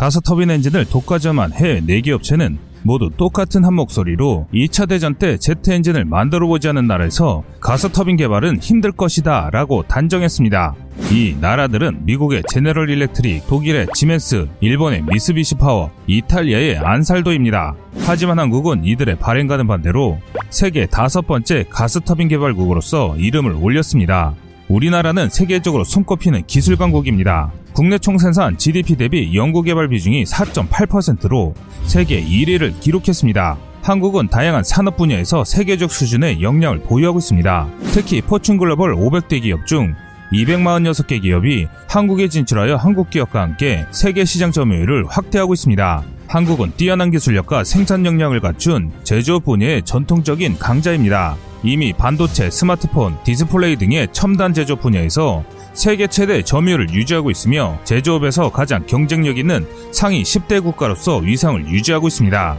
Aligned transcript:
가스 0.00 0.18
터빈 0.22 0.50
엔진을 0.50 0.86
독과점한 0.86 1.52
해외 1.52 1.82
4개 1.82 2.08
업체는 2.12 2.56
모두 2.84 3.10
똑같은 3.14 3.66
한 3.66 3.74
목소리로 3.74 4.46
2차 4.50 4.88
대전 4.88 5.14
때 5.14 5.36
제트 5.36 5.70
엔진을 5.70 6.06
만들어 6.06 6.46
보지 6.46 6.68
않은 6.68 6.86
나라에서 6.86 7.44
가스 7.60 7.92
터빈 7.92 8.16
개발은 8.16 8.60
힘들 8.60 8.92
것이다 8.92 9.50
라고 9.52 9.82
단정했습니다. 9.82 10.74
이 11.12 11.36
나라들은 11.38 12.06
미국의 12.06 12.44
제네럴 12.48 12.88
일렉트릭, 12.88 13.46
독일의 13.46 13.88
지멘스, 13.92 14.48
일본의 14.60 15.02
미쓰비시 15.02 15.56
파워, 15.56 15.90
이탈리아의 16.06 16.78
안살도입니다. 16.78 17.74
하지만 18.06 18.38
한국은 18.38 18.86
이들의 18.86 19.18
발언과는 19.18 19.66
반대로 19.66 20.18
세계 20.48 20.86
다섯 20.86 21.26
번째 21.26 21.66
가스 21.68 22.00
터빈 22.00 22.28
개발국으로서 22.28 23.18
이름을 23.18 23.52
올렸습니다. 23.52 24.34
우리나라는 24.70 25.28
세계적으로 25.30 25.82
손꼽히는 25.82 26.44
기술 26.46 26.76
강국입니다. 26.76 27.50
국내 27.72 27.98
총생산 27.98 28.56
GDP 28.56 28.96
대비 28.96 29.34
연구개발 29.34 29.88
비중이 29.88 30.24
4.8%로 30.24 31.54
세계 31.84 32.22
1위를 32.22 32.78
기록했습니다. 32.78 33.58
한국은 33.82 34.28
다양한 34.28 34.62
산업 34.62 34.96
분야에서 34.96 35.42
세계적 35.42 35.90
수준의 35.90 36.42
역량을 36.42 36.82
보유하고 36.82 37.18
있습니다. 37.18 37.68
특히 37.92 38.20
포춘 38.20 38.58
글로벌 38.58 38.94
500대 38.94 39.42
기업 39.42 39.66
중 39.66 39.94
246개 40.32 41.20
기업이 41.20 41.66
한국에 41.88 42.28
진출하여 42.28 42.76
한국 42.76 43.10
기업과 43.10 43.42
함께 43.42 43.86
세계 43.90 44.24
시장 44.24 44.52
점유율을 44.52 45.06
확대하고 45.08 45.52
있습니다. 45.54 46.04
한국은 46.28 46.72
뛰어난 46.76 47.10
기술력과 47.10 47.64
생산 47.64 48.06
역량을 48.06 48.38
갖춘 48.38 48.92
제조업 49.02 49.44
분야의 49.46 49.82
전통적인 49.82 50.58
강자입니다. 50.58 51.36
이미 51.62 51.92
반도체, 51.92 52.50
스마트폰, 52.50 53.22
디스플레이 53.22 53.76
등의 53.76 54.08
첨단 54.12 54.54
제조업 54.54 54.80
분야에서 54.80 55.44
세계 55.74 56.06
최대 56.06 56.42
점유율을 56.42 56.90
유지하고 56.90 57.30
있으며 57.30 57.78
제조업에서 57.84 58.50
가장 58.50 58.86
경쟁력 58.86 59.38
있는 59.38 59.66
상위 59.92 60.22
10대 60.22 60.62
국가로서 60.62 61.18
위상을 61.18 61.68
유지하고 61.68 62.08
있습니다. 62.08 62.58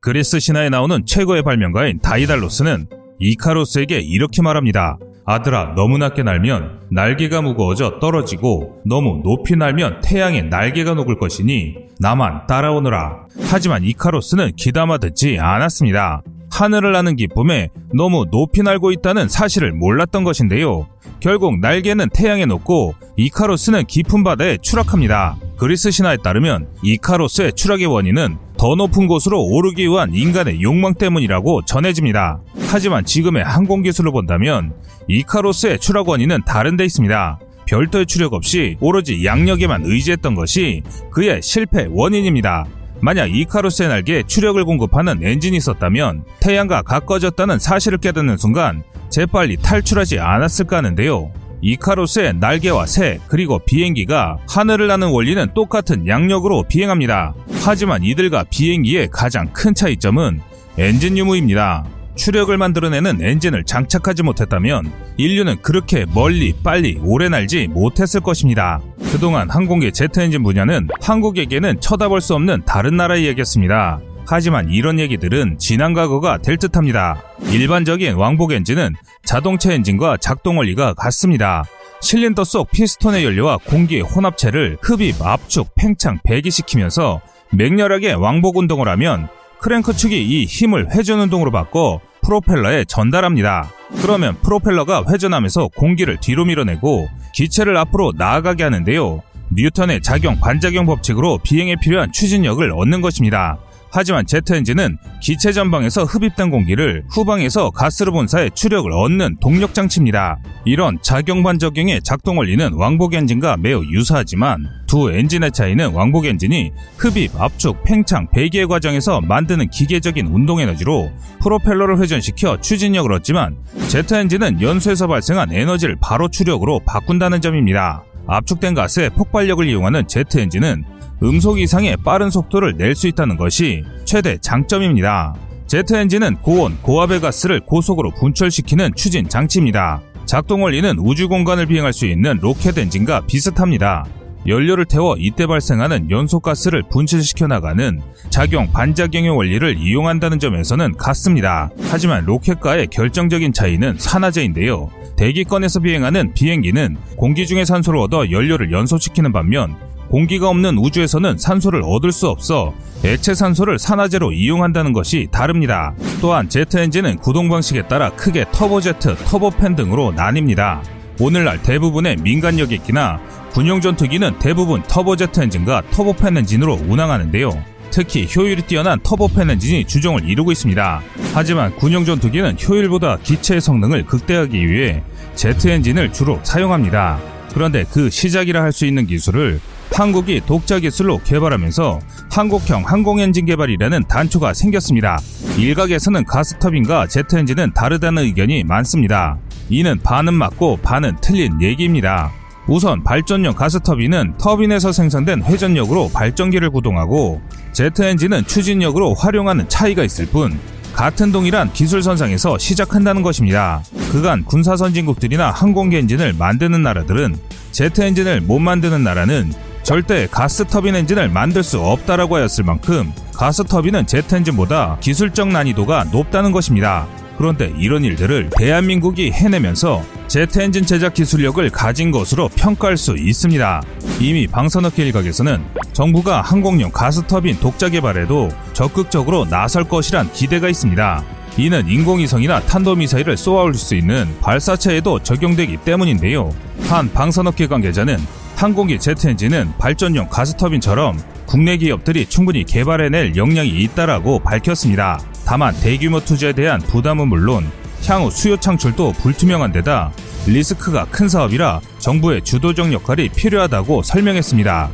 그리스 0.00 0.38
신화에 0.38 0.68
나오는 0.68 1.04
최고의 1.04 1.42
발명가인 1.42 1.98
다이달로스는 2.00 2.86
이카로스에게 3.18 3.98
이렇게 4.00 4.42
말합니다. 4.42 4.98
아들아, 5.26 5.74
너무 5.74 5.98
낮게 5.98 6.22
날면 6.22 6.86
날개가 6.92 7.42
무거워져 7.42 7.98
떨어지고 7.98 8.82
너무 8.86 9.20
높이 9.24 9.56
날면 9.56 10.00
태양의 10.02 10.44
날개가 10.48 10.94
녹을 10.94 11.18
것이니 11.18 11.74
나만 11.98 12.46
따라오너라. 12.46 13.26
하지만 13.50 13.82
이카로스는 13.82 14.52
기담아 14.56 14.98
듣지 14.98 15.38
않았습니다. 15.40 16.22
하늘을 16.56 16.92
나는 16.92 17.16
기쁨에 17.16 17.68
너무 17.92 18.24
높이 18.30 18.62
날고 18.62 18.90
있다는 18.90 19.28
사실을 19.28 19.72
몰랐던 19.72 20.24
것인데요. 20.24 20.86
결국 21.20 21.60
날개는 21.60 22.08
태양에 22.14 22.46
놓고 22.46 22.94
이카로스는 23.18 23.84
깊은 23.84 24.24
바다에 24.24 24.56
추락합니다. 24.62 25.36
그리스 25.58 25.90
신화에 25.90 26.16
따르면 26.24 26.68
이카로스의 26.82 27.52
추락의 27.52 27.86
원인은 27.86 28.38
더 28.56 28.74
높은 28.74 29.06
곳으로 29.06 29.44
오르기 29.44 29.86
위한 29.86 30.14
인간의 30.14 30.62
욕망 30.62 30.94
때문이라고 30.94 31.66
전해집니다. 31.66 32.40
하지만 32.70 33.04
지금의 33.04 33.44
항공 33.44 33.82
기술로 33.82 34.10
본다면 34.10 34.72
이카로스의 35.08 35.78
추락 35.78 36.08
원인은 36.08 36.44
다른 36.46 36.78
데 36.78 36.86
있습니다. 36.86 37.38
별도의 37.66 38.06
추력 38.06 38.32
없이 38.32 38.78
오로지 38.80 39.26
양력에만 39.26 39.82
의지했던 39.84 40.34
것이 40.34 40.82
그의 41.10 41.42
실패 41.42 41.86
원인입니다. 41.90 42.64
만약 43.06 43.32
이카로스의 43.32 43.88
날개에 43.88 44.24
추력을 44.26 44.64
공급하는 44.64 45.22
엔진이 45.22 45.56
있었다면 45.58 46.24
태양과 46.40 46.82
가까워졌다는 46.82 47.60
사실을 47.60 47.98
깨닫는 47.98 48.36
순간 48.36 48.82
재빨리 49.10 49.58
탈출하지 49.58 50.18
않았을까 50.18 50.78
하는데요. 50.78 51.30
이카로스의 51.60 52.34
날개와 52.40 52.86
새 52.86 53.20
그리고 53.28 53.60
비행기가 53.60 54.38
하늘을 54.48 54.88
나는 54.88 55.10
원리는 55.10 55.54
똑같은 55.54 56.08
양력으로 56.08 56.64
비행합니다. 56.64 57.36
하지만 57.62 58.02
이들과 58.02 58.46
비행기의 58.50 59.10
가장 59.12 59.52
큰 59.52 59.72
차이점은 59.72 60.40
엔진 60.76 61.16
유무입니다. 61.16 61.84
추력을 62.16 62.56
만들어내는 62.56 63.22
엔진을 63.22 63.64
장착하지 63.64 64.22
못했다면 64.22 64.90
인류는 65.16 65.62
그렇게 65.62 66.06
멀리 66.12 66.54
빨리 66.64 66.98
오래 67.02 67.28
날지 67.28 67.68
못했을 67.68 68.20
것입니다. 68.20 68.80
그동안 69.12 69.48
항공기 69.50 69.92
제트 69.92 70.20
엔진 70.20 70.42
분야는 70.42 70.88
한국에게는 71.00 71.80
쳐다볼 71.80 72.20
수 72.20 72.34
없는 72.34 72.62
다른 72.66 72.96
나라의 72.96 73.26
얘기였습니다. 73.26 74.00
하지만 74.28 74.68
이런 74.70 74.98
얘기들은 74.98 75.58
지난 75.58 75.94
과거가 75.94 76.38
될 76.38 76.56
듯합니다. 76.56 77.22
일반적인 77.52 78.14
왕복 78.14 78.52
엔진은 78.52 78.94
자동차 79.24 79.72
엔진과 79.72 80.16
작동 80.16 80.58
원리가 80.58 80.94
같습니다. 80.94 81.64
실린더 82.00 82.44
속 82.44 82.70
피스톤의 82.72 83.24
연료와 83.24 83.58
공기의 83.58 84.02
혼합체를 84.02 84.78
흡입, 84.82 85.22
압축, 85.22 85.74
팽창, 85.76 86.18
배기시키면서 86.24 87.20
맹렬하게 87.52 88.14
왕복 88.14 88.56
운동을 88.56 88.88
하면 88.88 89.28
크랭크 89.60 89.94
축이 89.94 90.22
이 90.22 90.44
힘을 90.44 90.90
회전 90.92 91.20
운동으로 91.20 91.50
바꿔 91.50 92.00
프로펠러에 92.22 92.84
전달합니다. 92.86 93.70
그러면 94.02 94.36
프로펠러가 94.42 95.04
회전하면서 95.08 95.68
공기를 95.76 96.18
뒤로 96.20 96.44
밀어내고 96.44 97.08
기체를 97.32 97.76
앞으로 97.76 98.12
나아가게 98.16 98.64
하는데요. 98.64 99.22
뉴턴의 99.52 100.02
작용 100.02 100.40
반작용 100.40 100.86
법칙으로 100.86 101.38
비행에 101.38 101.76
필요한 101.80 102.10
추진력을 102.10 102.68
얻는 102.72 103.00
것입니다. 103.00 103.58
하지만 103.90 104.26
제트 104.26 104.52
엔진은 104.54 104.98
기체 105.20 105.52
전방에서 105.52 106.04
흡입된 106.04 106.50
공기를 106.50 107.04
후방에서 107.10 107.70
가스로 107.70 108.12
분사해 108.12 108.50
추력을 108.50 108.90
얻는 108.92 109.36
동력 109.40 109.74
장치입니다. 109.74 110.38
이런 110.64 110.98
작용 111.02 111.42
반작용의 111.42 112.02
작동 112.02 112.38
원리는 112.38 112.72
왕복 112.74 113.14
엔진과 113.14 113.56
매우 113.58 113.84
유사하지만 113.84 114.66
두 114.86 115.10
엔진의 115.10 115.52
차이는 115.52 115.92
왕복 115.92 116.26
엔진이 116.26 116.72
흡입, 116.98 117.40
압축, 117.40 117.82
팽창, 117.84 118.28
배기의 118.30 118.66
과정에서 118.66 119.20
만드는 119.20 119.70
기계적인 119.70 120.26
운동 120.26 120.60
에너지로 120.60 121.10
프로펠러를 121.40 122.00
회전시켜 122.00 122.60
추진력을 122.60 123.12
얻지만 123.12 123.56
제트 123.88 124.14
엔진은 124.14 124.60
연소에서 124.60 125.06
발생한 125.06 125.52
에너지를 125.52 125.96
바로 126.00 126.28
추력으로 126.28 126.80
바꾼다는 126.86 127.40
점입니다. 127.40 128.04
압축된 128.26 128.74
가스의 128.74 129.10
폭발력을 129.10 129.66
이용하는 129.68 130.08
제트 130.08 130.38
엔진은 130.38 130.84
음속 131.22 131.58
이상의 131.60 131.96
빠른 132.04 132.30
속도를 132.30 132.76
낼 132.76 132.94
수 132.94 133.08
있다는 133.08 133.36
것이 133.36 133.84
최대 134.04 134.38
장점입니다. 134.38 135.34
제트 135.66 135.94
엔진은 135.94 136.36
고온, 136.36 136.78
고압의 136.82 137.20
가스를 137.20 137.60
고속으로 137.60 138.12
분출시키는 138.12 138.92
추진 138.94 139.28
장치입니다. 139.28 140.00
작동 140.24 140.62
원리는 140.62 140.96
우주 140.98 141.28
공간을 141.28 141.66
비행할 141.66 141.92
수 141.92 142.06
있는 142.06 142.38
로켓 142.40 142.78
엔진과 142.78 143.26
비슷합니다. 143.26 144.04
연료를 144.46 144.84
태워 144.84 145.16
이때 145.18 145.46
발생하는 145.46 146.08
연소 146.10 146.38
가스를 146.38 146.84
분출시켜 146.88 147.48
나가는 147.48 148.00
작용 148.30 148.70
반작용의 148.70 149.30
원리를 149.30 149.76
이용한다는 149.78 150.38
점에서는 150.38 150.96
같습니다. 150.96 151.70
하지만 151.90 152.24
로켓과의 152.24 152.86
결정적인 152.88 153.52
차이는 153.52 153.96
산화제인데요. 153.98 154.88
대기권에서 155.16 155.80
비행하는 155.80 156.32
비행기는 156.32 156.96
공기 157.16 157.46
중에 157.46 157.64
산소를 157.64 157.98
얻어 157.98 158.30
연료를 158.30 158.70
연소시키는 158.70 159.32
반면 159.32 159.74
공기가 160.08 160.48
없는 160.48 160.78
우주에서는 160.78 161.38
산소를 161.38 161.82
얻을 161.84 162.12
수 162.12 162.28
없어 162.28 162.74
액체 163.04 163.34
산소를 163.34 163.78
산화제로 163.78 164.32
이용한다는 164.32 164.92
것이 164.92 165.28
다릅니다. 165.30 165.94
또한 166.20 166.48
제트 166.48 166.78
엔진은 166.78 167.18
구동 167.18 167.48
방식에 167.48 167.86
따라 167.86 168.10
크게 168.10 168.46
터보제트, 168.52 169.16
터보팬 169.24 169.76
등으로 169.76 170.12
나뉩니다. 170.16 170.80
오늘날 171.20 171.62
대부분의 171.62 172.16
민간 172.16 172.58
여객기나 172.58 173.20
군용 173.52 173.80
전투기는 173.80 174.38
대부분 174.38 174.82
터보제트 174.82 175.40
엔진과 175.40 175.82
터보팬 175.90 176.36
엔진으로 176.38 176.74
운항하는데요. 176.88 177.50
특히 177.90 178.26
효율이 178.34 178.62
뛰어난 178.62 178.98
터보팬 179.02 179.50
엔진이 179.50 179.86
주종을 179.86 180.28
이루고 180.28 180.52
있습니다. 180.52 181.02
하지만 181.32 181.74
군용 181.76 182.04
전투기는 182.04 182.56
효율보다 182.66 183.18
기체의 183.22 183.60
성능을 183.60 184.04
극대화하기 184.06 184.68
위해 184.68 185.02
제트 185.34 185.68
엔진을 185.68 186.12
주로 186.12 186.40
사용합니다. 186.42 187.18
그런데 187.54 187.84
그 187.90 188.10
시작이라 188.10 188.62
할 188.62 188.72
수 188.72 188.84
있는 188.84 189.06
기술을 189.06 189.60
한국이 189.92 190.42
독자 190.44 190.78
기술로 190.78 191.18
개발하면서 191.24 192.00
한국형 192.30 192.84
항공엔진 192.86 193.46
개발이라는 193.46 194.04
단초가 194.08 194.52
생겼습니다. 194.52 195.18
일각에서는 195.58 196.24
가스터빈과 196.24 197.06
제트 197.06 197.36
엔진은 197.36 197.72
다르다는 197.72 198.24
의견이 198.24 198.64
많습니다. 198.64 199.38
이는 199.70 199.98
반은 200.02 200.34
맞고 200.34 200.78
반은 200.82 201.16
틀린 201.20 201.60
얘기입니다. 201.62 202.30
우선 202.68 203.02
발전용 203.02 203.54
가스터빈은 203.54 204.38
터빈에서 204.38 204.92
생산된 204.92 205.44
회전력으로 205.44 206.10
발전기를 206.12 206.70
구동하고 206.70 207.40
제트 207.72 208.02
엔진은 208.02 208.46
추진력으로 208.46 209.14
활용하는 209.14 209.68
차이가 209.68 210.02
있을 210.02 210.26
뿐 210.26 210.58
같은 210.92 211.30
동일한 211.30 211.72
기술 211.72 212.02
선상에서 212.02 212.58
시작한다는 212.58 213.22
것입니다. 213.22 213.82
그간 214.10 214.44
군사 214.44 214.76
선진국들이나 214.76 215.50
항공기 215.50 215.96
엔진을 215.96 216.32
만드는 216.32 216.82
나라들은 216.82 217.36
제트 217.70 218.00
엔진을 218.00 218.40
못 218.40 218.58
만드는 218.58 219.04
나라는 219.04 219.52
절대 219.86 220.26
가스 220.26 220.64
터빈 220.64 220.96
엔진을 220.96 221.28
만들 221.28 221.62
수 221.62 221.80
없다라고 221.80 222.34
하였을 222.34 222.64
만큼 222.64 223.12
가스 223.32 223.62
터빈은 223.62 224.08
제트 224.08 224.34
엔진보다 224.34 224.98
기술적 225.00 225.46
난이도가 225.46 226.06
높다는 226.10 226.50
것입니다. 226.50 227.06
그런데 227.38 227.72
이런 227.78 228.02
일들을 228.02 228.50
대한민국이 228.58 229.30
해내면서 229.30 230.02
제트 230.26 230.60
엔진 230.60 230.84
제작 230.84 231.14
기술력을 231.14 231.70
가진 231.70 232.10
것으로 232.10 232.48
평가할 232.48 232.96
수 232.96 233.16
있습니다. 233.16 233.80
이미 234.18 234.48
방산업계 234.48 235.04
일각에서는 235.04 235.62
정부가 235.92 236.42
항공용 236.42 236.90
가스터빈 236.90 237.60
독자 237.60 237.88
개발에도 237.88 238.48
적극적으로 238.72 239.44
나설 239.44 239.84
것이란 239.84 240.32
기대가 240.32 240.68
있습니다. 240.68 241.22
이는 241.58 241.86
인공위성이나 241.86 242.58
탄도미사일을 242.62 243.36
쏘아올릴 243.36 243.76
수 243.76 243.94
있는 243.94 244.36
발사체에도 244.40 245.20
적용되기 245.20 245.76
때문인데요. 245.84 246.50
한 246.88 247.08
방산업계 247.12 247.68
관계자는 247.68 248.18
항공기 248.56 248.98
제트 248.98 249.28
엔진은 249.28 249.74
발전용 249.78 250.28
가스터빈처럼 250.30 251.18
국내 251.44 251.76
기업들이 251.76 252.24
충분히 252.24 252.64
개발해낼 252.64 253.36
역량이 253.36 253.68
있다라고 253.68 254.38
밝혔습니다. 254.38 255.20
다만 255.44 255.74
대규모 255.74 256.20
투자에 256.20 256.54
대한 256.54 256.80
부담은 256.80 257.28
물론 257.28 257.70
향후 258.06 258.30
수요 258.30 258.56
창출도 258.56 259.12
불투명한 259.12 259.72
데다 259.72 260.10
리스크가 260.46 261.04
큰 261.04 261.28
사업이라 261.28 261.80
정부의 261.98 262.42
주도적 262.44 262.94
역할이 262.94 263.28
필요하다고 263.28 264.02
설명했습니다. 264.02 264.90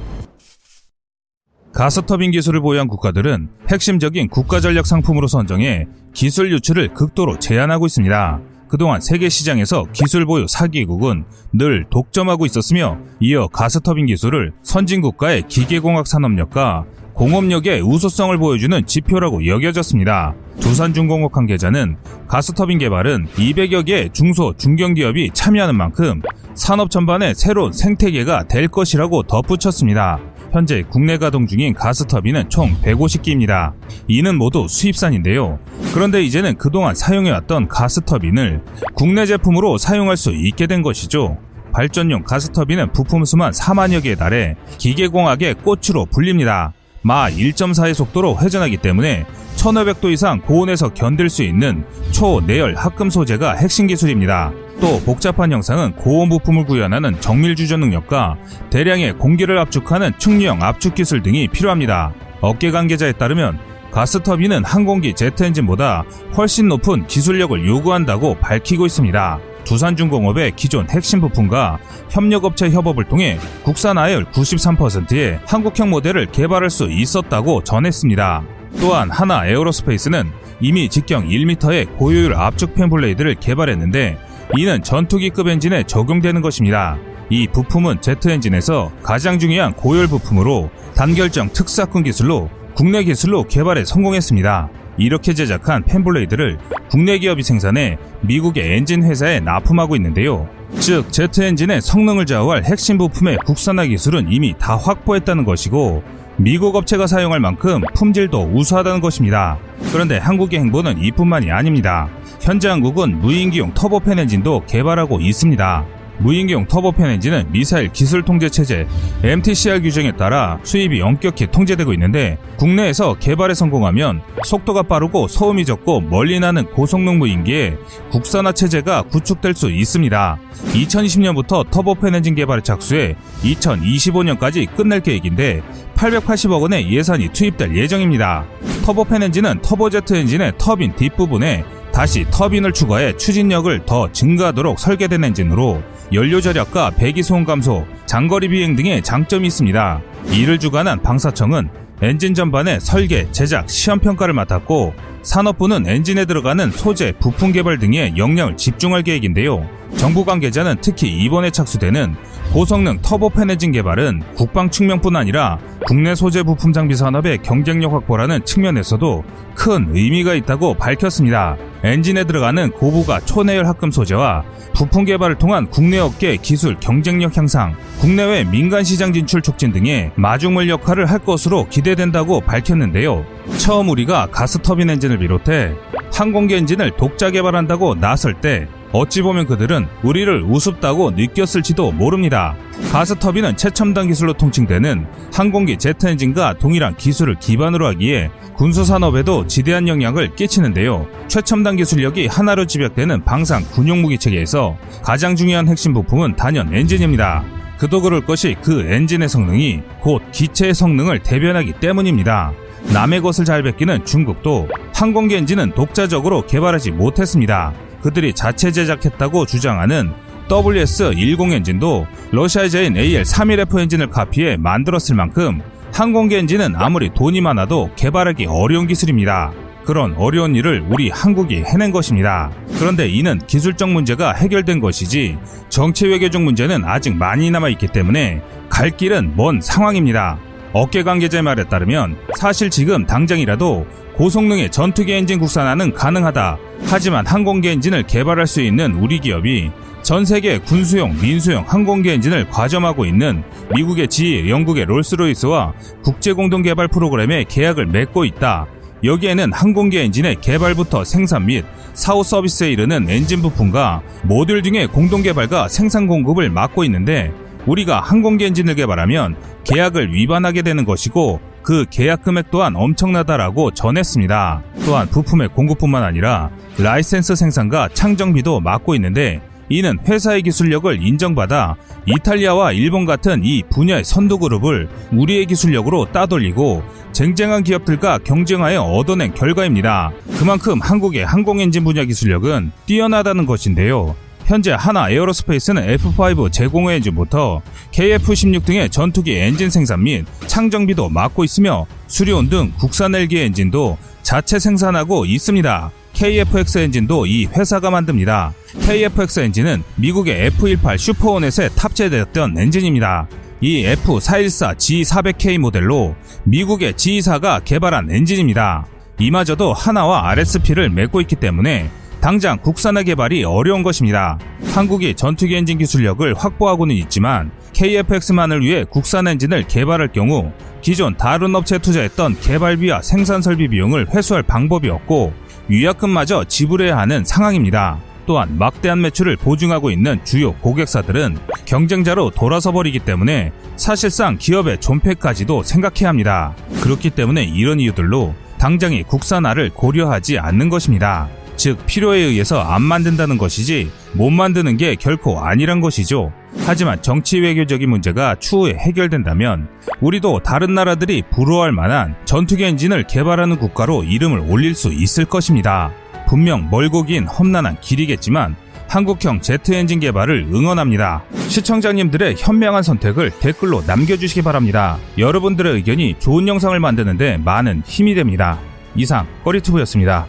가스터빈 1.73 2.33
기술을 2.33 2.61
보유한 2.61 2.89
국가들은 2.89 3.49
핵심적인 3.71 4.29
국가전략 4.29 4.87
상품으로 4.87 5.29
선정해 5.29 5.87
기술 6.13 6.51
유출을 6.51 6.95
극도로 6.95 7.39
제한하고 7.39 7.87
있습니다. 7.87 8.41
그동안 8.73 9.03
세계 9.03 9.29
시장에서 9.29 9.85
기술 9.93 10.25
보유 10.25 10.47
사기국은 10.49 11.27
늘 11.53 11.85
독점하고 11.91 12.47
있었으며 12.47 12.97
이어 13.21 13.47
가스터빈 13.49 14.07
기술을 14.07 14.55
선진국가의 14.63 15.43
기계공학 15.47 16.07
산업력과 16.07 16.87
공업력의 17.13 17.83
우수성을 17.83 18.35
보여주는 18.39 18.87
지표라고 18.87 19.47
여겨졌습니다. 19.47 20.35
두산중공업 20.61 21.33
관계자는 21.33 21.99
가스터빈 22.27 22.79
개발은 22.79 23.27
200여 23.37 23.85
개 23.85 24.09
중소 24.11 24.55
중견기업이 24.57 25.33
참여하는 25.35 25.77
만큼 25.77 26.23
산업 26.55 26.91
전반의 26.91 27.35
새로운 27.35 27.73
생태계가 27.73 28.45
될 28.49 28.69
것이라고 28.69 29.25
덧붙였습니다. 29.25 30.19
현재 30.53 30.85
국내 30.91 31.17
가동 31.17 31.47
중인 31.47 31.73
가스터빈은 31.73 32.51
총 32.51 32.77
150기입니다. 32.83 33.73
이는 34.07 34.37
모두 34.37 34.67
수입산인데요. 34.69 35.59
그런데 35.95 36.23
이제는 36.23 36.59
그동안 36.59 36.95
사용해왔던 36.95 37.69
가스터빈을 37.69 38.61
국내 38.93 39.25
제품으로 39.25 39.79
사용할 39.79 40.19
수 40.19 40.31
있게 40.31 40.67
된 40.67 40.83
것이죠. 40.83 41.39
발전용 41.73 42.23
가스터빈은 42.25 42.93
부품 42.93 43.25
수만 43.25 43.51
4만여 43.53 44.03
개에 44.03 44.15
달해 44.15 44.57
기계공학의 44.77 45.55
꽃으로 45.55 46.05
불립니다. 46.13 46.75
마 47.01 47.31
1.4의 47.31 47.95
속도로 47.95 48.39
회전하기 48.39 48.77
때문에 48.77 49.25
1500도 49.57 50.13
이상 50.13 50.41
고온에서 50.43 50.91
견딜 50.93 51.31
수 51.31 51.43
있는 51.43 51.85
초내열 52.11 52.75
합금 52.75 53.09
소재가 53.09 53.55
핵심 53.55 53.87
기술입니다. 53.87 54.53
또 54.83 54.99
복잡한 55.03 55.53
형상은 55.53 55.93
고온 55.93 56.29
부품을 56.29 56.65
구현하는 56.65 57.21
정밀 57.21 57.55
주전 57.55 57.79
능력과 57.79 58.37
대량의 58.71 59.13
공기를 59.13 59.57
압축하는 59.61 60.11
축류형 60.19 60.61
압축 60.61 60.97
기술 60.97 61.23
등이 61.23 61.47
필요합니다. 61.47 62.13
업계 62.41 62.73
관계자에 62.73 63.13
따르면 63.13 63.61
가스 63.93 64.21
터빈은 64.21 64.65
항공기 64.65 65.15
제트 65.15 65.45
엔진보다 65.45 66.03
훨씬 66.37 66.67
높은 66.67 67.07
기술력을 67.07 67.65
요구한다고 67.65 68.35
밝히고 68.41 68.85
있습니다. 68.87 69.39
두산중공업의 69.63 70.57
기존 70.57 70.91
핵심 70.91 71.21
부품과 71.21 71.79
협력업체 72.11 72.71
협업을 72.71 73.05
통해 73.05 73.39
국산화율 73.63 74.25
93%의 74.33 75.39
한국형 75.47 75.91
모델을 75.91 76.27
개발할 76.27 76.71
수 76.71 76.91
있었다고 76.91 77.63
전했습니다. 77.63 78.43
또한 78.81 79.13
한화 79.13 79.47
에어로스페이스는 79.47 80.29
이미 80.61 80.89
직경 80.89 81.29
1m의 81.29 81.97
고효율 81.99 82.35
압축 82.35 82.75
팬 82.75 82.91
블레이드를 82.91 83.37
개발했는데 83.37 84.32
이는 84.57 84.83
전투기급 84.83 85.49
엔진에 85.49 85.85
적용되는 85.85 86.43
것입니다. 86.43 86.99
이 87.31 87.49
부품은 87.49 88.03
제트 88.03 88.29
엔진에서 88.29 88.93
가장 89.03 89.39
중요한 89.39 89.73
고열 89.73 90.07
부품으로 90.07 90.71
단결정 90.95 91.51
특사군 91.53 92.03
기술로 92.03 92.51
국내 92.75 93.03
기술로 93.03 93.45
개발에 93.45 93.85
성공했습니다. 93.85 94.69
이렇게 94.99 95.33
제작한 95.33 95.83
팬블레이드를 95.85 96.59
국내 96.91 97.19
기업이 97.19 97.43
생산해 97.43 97.97
미국의 98.21 98.77
엔진 98.77 99.03
회사에 99.05 99.41
납품하고 99.41 99.97
있는데요. 99.97 100.47
즉, 100.79 101.11
제트 101.11 101.43
엔진의 101.43 101.81
성능을 101.81 102.27
좌우할 102.27 102.65
핵심 102.65 102.99
부품의 102.99 103.39
국산화 103.47 103.87
기술은 103.87 104.31
이미 104.31 104.55
다 104.59 104.77
확보했다는 104.77 105.45
것이고, 105.45 106.03
미국 106.37 106.77
업체가 106.77 107.07
사용할 107.07 107.41
만큼 107.41 107.83
품질도 107.95 108.53
우수하다는 108.55 109.01
것입니다. 109.01 109.59
그런데 109.93 110.19
한국의 110.19 110.61
행보는 110.61 111.03
이뿐만이 111.03 111.51
아닙니다. 111.51 112.09
현재 112.43 112.69
한국은 112.69 113.21
무인기용 113.21 113.73
터보팬 113.73 114.19
엔진도 114.19 114.65
개발하고 114.67 115.21
있습니다. 115.21 115.87
무인기용 116.19 116.67
터보팬 116.67 117.07
엔진은 117.07 117.53
미사일 117.53 117.93
기술 117.93 118.25
통제 118.25 118.49
체제 118.49 118.85
MTCR 119.23 119.81
규정에 119.81 120.11
따라 120.17 120.59
수입이 120.65 121.01
엄격히 121.03 121.47
통제되고 121.47 121.93
있는데 121.93 122.39
국내에서 122.57 123.15
개발에 123.15 123.55
성공하면 123.55 124.23
속도가 124.45 124.83
빠르고 124.83 125.29
소음이 125.29 125.65
적고 125.65 126.01
멀리 126.01 126.41
나는 126.41 126.65
고성능 126.67 127.21
무인기에 127.21 127.77
국산화 128.11 128.51
체제가 128.51 129.03
구축될 129.03 129.55
수 129.55 129.71
있습니다. 129.71 130.39
2020년부터 130.73 131.71
터보팬 131.71 132.17
엔진 132.17 132.35
개발에 132.35 132.63
착수해 132.63 133.15
2025년까지 133.45 134.75
끝낼 134.75 134.99
계획인데 134.99 135.63
880억 135.95 136.61
원의 136.61 136.93
예산이 136.93 137.29
투입될 137.29 137.77
예정입니다. 137.77 138.45
터보팬 138.85 139.23
엔진은 139.23 139.63
터보제트 139.63 140.15
엔진의 140.15 140.55
터빈 140.59 140.97
뒷부분에 140.97 141.65
다시 141.93 142.25
터빈을 142.31 142.73
추가해 142.73 143.17
추진력을 143.17 143.85
더 143.85 144.11
증가하도록 144.11 144.79
설계된 144.79 145.25
엔진으로 145.25 145.83
연료 146.13 146.41
절약과 146.41 146.93
배기 146.97 147.23
소음 147.23 147.45
감소, 147.45 147.87
장거리 148.07 148.49
비행 148.49 148.77
등의 148.77 149.03
장점이 149.03 149.47
있습니다. 149.47 150.01
이를 150.31 150.59
주관한 150.59 151.03
방사청은 151.03 151.69
엔진 152.01 152.35
전반의 152.35 152.81
설계, 152.81 153.31
제작, 153.31 153.71
시험 153.71 154.01
평가를 154.01 154.35
맡았고 154.35 154.93
산업부는 155.23 155.87
엔진에 155.87 156.25
들어가는 156.25 156.73
소재, 156.73 157.13
부품 157.13 157.53
개발 157.53 157.79
등에 157.79 158.15
역량을 158.17 158.57
집중할 158.57 159.03
계획인데요. 159.03 159.69
정부 159.97 160.25
관계자는 160.25 160.77
특히 160.81 161.09
이번에 161.09 161.51
착수되는 161.51 162.17
고성능 162.53 162.99
터보팬 163.03 163.51
엔진 163.51 163.71
개발은 163.71 164.23
국방 164.35 164.69
측면뿐 164.69 165.15
아니라 165.15 165.59
국내 165.87 166.15
소재 166.15 166.43
부품 166.43 166.73
장비 166.73 166.95
산업의 166.95 167.39
경쟁력 167.43 167.93
확보라는 167.93 168.45
측면에서도 168.45 169.25
큰 169.55 169.89
의미가 169.93 170.35
있다고 170.35 170.75
밝혔습니다. 170.75 171.57
엔진에 171.85 172.25
들어가는 172.25 172.71
고부가 172.73 173.21
초내열 173.21 173.67
합금 173.67 173.91
소재와 173.91 174.45
부품 174.73 175.05
개발을 175.05 175.37
통한 175.37 175.67
국내 175.69 175.99
업계 175.99 176.37
기술 176.37 176.79
경쟁력 176.79 177.37
향상, 177.37 177.75
국내외 178.01 178.45
민간 178.45 178.85
시장 178.85 179.13
진출 179.13 179.43
촉진 179.43 179.73
등의 179.73 180.13
마중물 180.17 180.69
역할을 180.69 181.07
할 181.07 181.19
것으로 181.19 181.69
기대된다고 181.69 182.41
밝혔는데요. 182.41 183.25
처음 183.59 183.91
우리가 183.91 184.29
가스터빈 184.31 184.89
엔진을 184.91 185.19
비롯해 185.19 185.73
항공기 186.13 186.55
엔진을 186.55 186.93
독자 186.97 187.31
개발한다고 187.31 187.97
나설 187.97 188.35
때 188.35 188.69
어찌 188.93 189.23
보면 189.23 189.47
그들은 189.47 189.87
우리를 190.03 190.43
우습다고 190.43 191.13
느꼈을지도 191.13 191.93
모릅니다. 191.93 192.55
가스터빈은 192.93 193.57
최첨단 193.57 194.09
기술로 194.09 194.35
통칭되는 194.35 195.07
항공기 195.33 195.79
제트 195.79 196.07
엔진과 196.07 196.59
동일한 196.59 196.97
기술을 196.97 197.37
기반으로 197.37 197.87
하기에 197.87 198.31
군수산업에도 198.55 199.47
지대한 199.47 199.89
영향을 199.89 200.35
끼치는데요. 200.35 201.07
최첨단 201.27 201.77
기술력이 201.77 202.27
하나로 202.27 202.67
집약되는 202.67 203.25
방산 203.25 203.65
군용무기 203.65 204.19
체계에서 204.19 204.77
가장 205.03 205.37
중요한 205.37 205.69
핵심 205.69 205.95
부품은 205.95 206.37
단연 206.37 206.75
엔진입니다. 206.75 207.45
그도 207.79 208.03
그럴 208.03 208.21
것이 208.21 208.55
그 208.63 208.83
엔진의 208.83 209.29
성능이 209.29 209.81
곧 210.01 210.23
기체의 210.33 210.75
성능을 210.75 211.21
대변하기 211.21 211.75
때문입니다. 211.81 212.53
남의 212.93 213.23
것을 213.23 213.45
잘 213.45 213.63
베끼는 213.63 214.05
중국도 214.05 214.69
항공기 214.95 215.35
엔진은 215.37 215.73
독자적으로 215.75 216.47
개발하지 216.47 216.91
못했습니다. 216.91 217.73
그들이 218.03 218.33
자체 218.35 218.71
제작했다고 218.71 219.47
주장하는 219.47 220.13
WS-10 220.49 221.53
엔진도 221.53 222.07
러시아제인 222.33 222.95
AL-31F 222.95 223.81
엔진을 223.81 224.11
카피해 224.11 224.57
만들었을 224.57 225.15
만큼 225.15 225.61
항공기 225.93 226.37
엔진은 226.37 226.75
아무리 226.77 227.13
돈이 227.15 227.41
많아도 227.41 227.91
개발하기 227.97 228.47
어려운 228.47 228.87
기술입니다. 228.87 229.53
그런 229.85 230.15
어려운 230.15 230.55
일을 230.55 230.85
우리 230.89 231.11
한국이 231.11 231.63
해낸 231.65 231.91
것입니다. 231.91 232.51
그런데 232.79 233.09
이는 233.09 233.39
기술적 233.47 233.91
문제가 233.91 234.33
해결된 234.33 234.81
것이지 234.81 235.39
정치 235.69 236.07
외교적 236.07 236.43
문제는 236.43 236.85
아직 236.85 237.17
많이 237.17 237.51
남아 237.51 237.69
있기 237.71 237.89
때문에 237.89 238.43
갈 238.69 238.91
길은 238.91 239.35
먼 239.37 239.61
상황입니다. 239.61 240.39
업계 240.73 241.03
관계자의 241.03 241.43
말에 241.43 241.65
따르면 241.65 242.17
사실 242.37 242.71
지금 242.71 243.07
당장이라도 243.07 243.87
고성능의 244.17 244.71
전투기 244.71 245.13
엔진 245.13 245.39
국산화는 245.39 245.95
가능하다. 245.95 246.59
하지만 246.85 247.27
항공기 247.27 247.69
엔진을 247.69 248.05
개발할 248.05 248.47
수 248.47 248.61
있는 248.61 248.95
우리 248.95 249.19
기업이 249.19 249.71
전 250.03 250.25
세계 250.25 250.59
군수용, 250.59 251.17
민수용 251.21 251.65
항공기 251.67 252.11
엔진을 252.11 252.51
과점하고 252.51 253.05
있는 253.05 253.43
미국의 253.75 254.09
GE, 254.09 254.51
영국의 254.51 254.85
롤스로이스와 254.87 255.73
국제공동 256.03 256.63
개발 256.63 256.89
프로그램에 256.89 257.45
계약을 257.49 257.87
맺고 257.87 258.25
있다. 258.25 258.67
여기에는 259.05 259.53
항공기 259.53 259.99
엔진의 259.99 260.37
개발부터 260.41 261.05
생산 261.05 261.47
및 261.47 261.65
사후 261.95 262.23
서비스에 262.23 262.71
이르는 262.71 263.09
엔진 263.09 263.43
부품과 263.43 264.03
모듈 264.23 264.63
등의 264.63 264.89
공동 264.89 265.23
개발과 265.23 265.69
생산 265.69 266.07
공급을 266.07 266.51
맡고 266.51 266.85
있는데 266.85 267.33
우리가 267.67 268.01
항공기 268.01 268.45
엔진을 268.47 268.75
개발하면 268.75 269.37
계약을 269.65 270.13
위반하게 270.15 270.63
되는 270.63 270.85
것이고 270.85 271.41
그 271.63 271.87
계약 271.91 272.23
금액 272.23 272.51
또한 272.51 272.75
엄청나다라고 272.75 273.71
전했습니다. 273.71 274.63
또한 274.85 275.09
부품의 275.09 275.49
공급뿐만 275.49 276.03
아니라 276.03 276.51
라이센스 276.79 277.37
생산과 277.37 277.91
창정비도 277.95 278.61
맡고 278.61 278.95
있는데 278.97 279.41
이는 279.69 279.99
회사의 280.07 280.43
기술력을 280.43 281.03
인정받아 281.03 281.77
이탈리아와 282.07 282.73
일본 282.73 283.07
같은 283.07 283.43
이 283.45 283.63
분야의 283.71 284.05
선두그룹을 284.05 284.89
우리의 285.13 285.47
기술력으로 285.47 286.11
따돌리고 286.13 286.83
쟁쟁한 287.13 287.63
기업들과 287.63 288.19
경쟁하여 288.19 288.83
얻어낸 288.83 289.33
결과입니다. 289.33 290.11
그만큼 290.39 290.81
한국의 290.83 291.25
항공엔진 291.25 291.85
분야 291.85 292.05
기술력은 292.05 292.73
뛰어나다는 292.87 293.47
것인데요. 293.47 294.17
현재 294.47 294.73
한화 294.73 295.09
에어로스페이스는 295.11 295.97
F5 295.97 296.53
제공의 296.53 296.97
엔진부터 296.97 297.63
KF-16 297.93 298.65
등의 298.65 298.91
전투기 298.91 299.37
엔진 299.37 299.71
생산 299.71 300.03
및 300.03 300.25
창정비도 300.47 301.09
맡고 301.09 301.45
있으며 301.45 301.87
수리온 302.07 302.49
등 302.49 302.73
국산 302.79 303.15
헬기 303.15 303.39
엔진도 303.39 303.97
자체 304.23 304.59
생산하고 304.59 305.25
있습니다. 305.25 305.91
KFX 306.13 306.79
엔진도 306.79 307.27
이 307.27 307.47
회사가 307.47 307.91
만듭니다. 307.91 308.53
KFX 308.81 309.41
엔진은 309.41 309.83
미국의 309.97 310.47
F-18 310.47 310.99
슈퍼호넷에 310.99 311.71
탑재되었던 311.71 312.59
엔진입니다. 312.59 313.29
이 313.61 313.85
F414 313.85 314.77
GE400K 314.77 315.59
모델로 315.59 316.17
미국의 316.45 316.95
GE사가 316.95 317.65
개발한 317.65 318.11
엔진입니다. 318.11 318.87
이마저도 319.21 319.73
한화와 319.73 320.29
RSP를 320.31 320.91
맺고 320.91 321.21
있기 321.23 321.37
때문에 321.37 321.89
당장 322.23 322.57
국산화 322.59 323.03
개발이 323.03 323.43
어려운 323.43 323.83
것입니다. 323.83 324.39
한국이 324.73 325.17
전투기 325.17 325.57
엔진 325.57 325.77
기술력을 325.77 326.33
확보하고는 326.35 326.95
있지만 326.95 327.51
KFX만을 327.73 328.63
위해 328.63 328.85
국산 328.89 329.27
엔진을 329.27 329.67
개발할 329.67 330.13
경우 330.13 330.53
기존 330.83 331.17
다른 331.17 331.53
업체에 331.57 331.81
투자했던 331.81 332.39
개발비와 332.41 333.03
생산 333.03 333.43
설비 333.43 333.67
비용을 333.67 334.11
회수할 334.11 334.45
방법이 334.45 334.89
없고 334.89 335.33
위약금마저 335.67 336.45
지불해야 336.45 336.97
하는 336.97 337.25
상황입니다. 337.25 337.99
또한 338.25 338.57
막대한 338.57 339.01
매출을 339.01 339.37
보증하고 339.37 339.91
있는 339.91 340.25
주요 340.25 340.53
고객사들은 340.55 341.39
경쟁자로 341.65 342.31
돌아서 342.31 342.71
버리기 342.71 343.01
때문에 343.01 343.51
사실상 343.75 344.39
기업의 344.39 344.79
존폐까지도 344.81 345.65
생각해야 345.65 346.11
합니다. 346.11 346.55
그렇기 346.83 347.11
때문에 347.11 347.43
이런 347.43 347.81
이유들로 347.81 348.33
당장의 348.59 349.03
국산화를 349.03 349.71
고려하지 349.71 350.39
않는 350.39 350.69
것입니다. 350.69 351.29
즉 351.63 351.79
필요에 351.87 352.19
의해서 352.19 352.61
안 352.61 352.83
만든다는 352.83 353.39
것이지 353.39 353.89
못 354.15 354.31
만드는 354.31 354.77
게 354.79 354.97
결코 354.97 355.39
아니란 355.39 355.81
것이죠. 355.81 356.33
하지만 356.67 357.01
정치 357.03 357.39
외교적인 357.39 357.89
문제가 357.89 358.35
추후에 358.35 358.75
해결된다면 358.75 359.69
우리도 360.01 360.41
다른 360.41 360.75
나라들이 360.75 361.23
부러워할 361.31 361.71
만한 361.71 362.17
전투기 362.25 362.65
엔진을 362.65 363.07
개발하는 363.07 363.59
국가로 363.59 364.03
이름을 364.03 364.41
올릴 364.49 364.75
수 364.75 364.93
있을 364.93 365.25
것입니다. 365.25 365.93
분명 366.27 366.69
멀고 366.69 367.05
긴 367.05 367.29
험난한 367.29 367.81
길이겠지만 367.81 368.57
한국형 368.89 369.41
제트 369.41 369.73
엔진 369.73 370.01
개발을 370.01 370.49
응원합니다. 370.53 371.23
시청자님들의 371.47 372.35
현명한 372.39 372.83
선택을 372.83 373.31
댓글로 373.39 373.85
남겨주시기 373.87 374.43
바랍니다. 374.43 374.99
여러분들의 375.17 375.75
의견이 375.75 376.17
좋은 376.19 376.49
영상을 376.49 376.81
만드는데 376.81 377.37
많은 377.37 377.83
힘이 377.87 378.17
됩니다. 378.17 378.59
이상 378.97 379.29
꺼리투브였습니다. 379.45 380.27